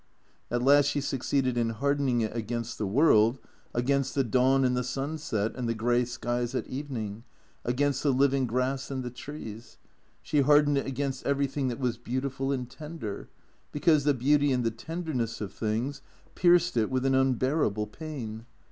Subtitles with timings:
[0.49, 3.37] At last she succeeded in hardening it against the world,
[3.71, 7.23] against the dawn and the sunset, and the grey skies at evening,
[7.63, 9.77] against the living grass and the trees;
[10.23, 13.29] she hardened it against everything that was beautiful and tender,
[13.71, 16.01] because the beauty and the tenderness of things
[16.33, 18.47] pierced it with an unbearable pain.